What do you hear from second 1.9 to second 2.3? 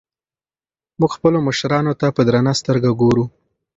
ته په